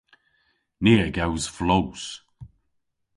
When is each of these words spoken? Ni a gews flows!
Ni 0.83 0.93
a 1.05 1.07
gews 1.15 1.43
flows! 1.55 2.03